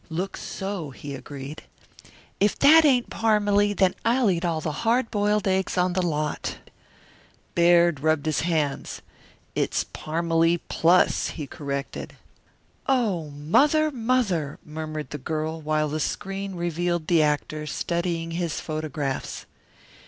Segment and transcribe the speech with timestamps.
[0.09, 1.61] "Looks so," he agreed.
[2.39, 6.57] "If that ain't Parmalee then I'll eat all the hard boiled eggs on the lot."
[7.53, 9.03] Baird rubbed his hands.
[9.53, 12.15] "It's Parmalee plus," he corrected.
[12.87, 19.45] "Oh, Mother, Mother!" murmured the girl while the screen revealed the actor studying his photographs.